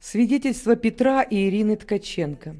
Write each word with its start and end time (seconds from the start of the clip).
Свидетельство 0.00 0.76
Петра 0.76 1.22
и 1.22 1.48
Ирины 1.48 1.76
Ткаченко. 1.76 2.56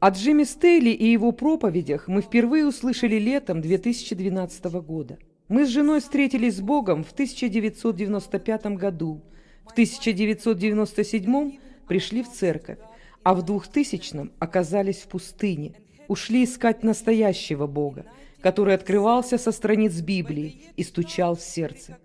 О 0.00 0.10
Джимми 0.10 0.44
Стейли 0.44 0.90
и 0.90 1.06
его 1.12 1.32
проповедях 1.32 2.08
мы 2.08 2.22
впервые 2.22 2.66
услышали 2.66 3.16
летом 3.16 3.60
2012 3.60 4.64
года. 4.82 5.18
Мы 5.48 5.66
с 5.66 5.68
женой 5.68 6.00
встретились 6.00 6.56
с 6.56 6.60
Богом 6.60 7.04
в 7.04 7.12
1995 7.12 8.66
году. 8.78 9.20
В 9.66 9.72
1997 9.72 11.58
пришли 11.86 12.22
в 12.22 12.32
церковь, 12.32 12.78
а 13.22 13.34
в 13.34 13.42
2000 13.42 14.30
оказались 14.38 14.98
в 14.98 15.08
пустыне. 15.08 15.74
Ушли 16.08 16.42
искать 16.42 16.82
настоящего 16.82 17.66
Бога, 17.66 18.06
который 18.40 18.74
открывался 18.74 19.36
со 19.36 19.52
страниц 19.52 20.00
Библии 20.00 20.62
и 20.76 20.82
стучал 20.82 21.36
в 21.36 21.42
сердце. 21.42 21.98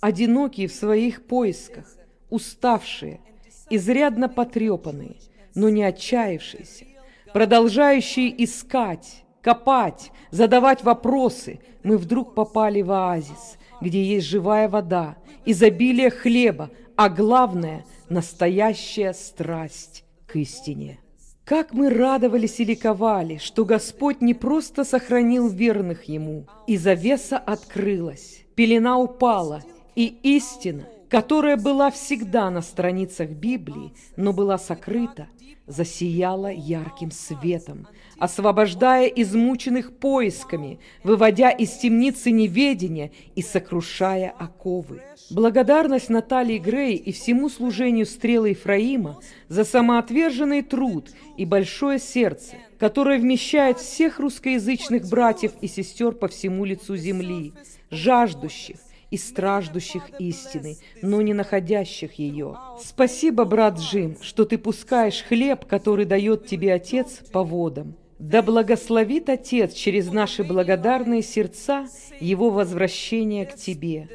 Одинокие 0.00 0.68
в 0.68 0.72
своих 0.72 1.26
поисках, 1.26 1.84
уставшие– 2.30 3.20
изрядно 3.70 4.28
потрепанные, 4.28 5.16
но 5.54 5.68
не 5.68 5.82
отчаявшиеся, 5.82 6.86
продолжающие 7.32 8.44
искать, 8.44 9.24
копать, 9.40 10.10
задавать 10.30 10.82
вопросы, 10.84 11.60
мы 11.82 11.96
вдруг 11.96 12.34
попали 12.34 12.82
в 12.82 12.90
оазис, 12.90 13.56
где 13.80 14.02
есть 14.02 14.26
живая 14.26 14.68
вода, 14.68 15.16
изобилие 15.44 16.10
хлеба, 16.10 16.70
а 16.96 17.08
главное– 17.08 17.84
настоящая 18.08 19.14
страсть 19.14 20.04
к 20.26 20.36
истине. 20.36 20.98
Как 21.44 21.72
мы 21.72 21.90
радовались 21.90 22.60
и 22.60 22.64
ликовали, 22.64 23.38
что 23.38 23.64
Господь 23.64 24.20
не 24.20 24.34
просто 24.34 24.84
сохранил 24.84 25.48
верных 25.48 26.04
Ему, 26.04 26.46
и 26.66 26.76
завеса 26.76 27.38
открылась, 27.38 28.44
пелена 28.54 28.98
упала, 28.98 29.62
и 29.96 30.06
истина– 30.22 30.86
которая 31.10 31.56
была 31.56 31.90
всегда 31.90 32.50
на 32.50 32.62
страницах 32.62 33.30
Библии, 33.30 33.92
но 34.16 34.32
была 34.32 34.58
сокрыта, 34.58 35.28
засияла 35.66 36.52
ярким 36.52 37.10
светом, 37.10 37.88
освобождая 38.18 39.06
измученных 39.06 39.96
поисками, 39.96 40.78
выводя 41.02 41.50
из 41.50 41.70
темницы 41.78 42.30
неведения 42.30 43.10
и 43.34 43.42
сокрушая 43.42 44.30
оковы. 44.30 45.02
Благодарность 45.30 46.10
Натальи 46.10 46.58
Грей 46.58 46.96
и 46.96 47.12
всему 47.12 47.48
служению 47.48 48.06
стрелы 48.06 48.50
Ефраима 48.50 49.18
за 49.48 49.64
самоотверженный 49.64 50.62
труд 50.62 51.10
и 51.36 51.44
большое 51.44 51.98
сердце, 51.98 52.56
которое 52.78 53.18
вмещает 53.18 53.78
всех 53.78 54.20
русскоязычных 54.20 55.08
братьев 55.08 55.52
и 55.60 55.66
сестер 55.66 56.12
по 56.12 56.28
всему 56.28 56.64
лицу 56.64 56.96
земли, 56.96 57.52
жаждущих, 57.90 58.76
и 59.10 59.16
страждущих 59.16 60.10
истины, 60.18 60.76
но 61.02 61.20
не 61.20 61.34
находящих 61.34 62.14
ее. 62.14 62.56
Спасибо, 62.82 63.44
брат 63.44 63.78
Джим, 63.78 64.16
что 64.22 64.44
ты 64.44 64.58
пускаешь 64.58 65.22
хлеб, 65.22 65.66
который 65.66 66.04
дает 66.04 66.46
тебе 66.46 66.72
Отец 66.72 67.20
по 67.32 67.42
водам. 67.42 67.96
Да 68.18 68.42
благословит 68.42 69.28
Отец 69.28 69.72
через 69.72 70.12
наши 70.12 70.44
благодарные 70.44 71.22
сердца 71.22 71.86
Его 72.20 72.50
возвращение 72.50 73.46
к 73.46 73.54
Тебе. 73.54 74.08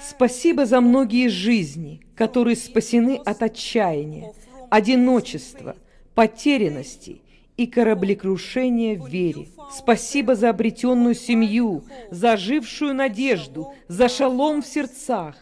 Спасибо 0.00 0.64
за 0.64 0.80
многие 0.80 1.28
жизни, 1.28 2.00
которые 2.16 2.56
спасены 2.56 3.20
от 3.22 3.42
отчаяния, 3.42 4.32
одиночества, 4.70 5.76
потерянности 6.14 7.20
и 7.60 7.66
кораблекрушения 7.66 8.98
в 8.98 9.06
вере. 9.06 9.48
Спасибо 9.70 10.34
за 10.34 10.48
обретенную 10.48 11.14
семью, 11.14 11.84
за 12.10 12.32
ожившую 12.32 12.94
надежду, 12.94 13.74
за 13.86 14.08
шалом 14.08 14.62
в 14.62 14.66
сердцах, 14.66 15.36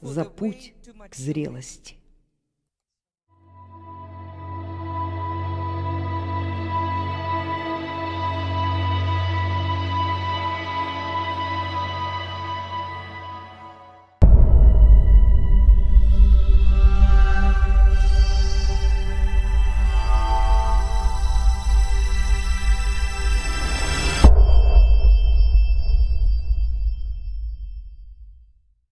за 0.00 0.24
путь 0.24 0.72
к 1.10 1.14
зрелости. 1.14 1.97